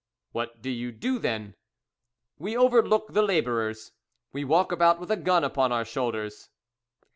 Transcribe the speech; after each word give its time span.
"What 0.31 0.63
do 0.63 0.71
you 0.71 0.91
do, 0.91 1.19
then?" 1.19 1.53
"We 2.39 2.57
overlook 2.57 3.09
the 3.13 3.21
labourers. 3.21 3.91
We 4.33 4.43
walk 4.43 4.71
about 4.71 4.99
with 4.99 5.11
a 5.11 5.15
gun 5.15 5.43
upon 5.43 5.71
our 5.71 5.85
shoulders." 5.85 6.49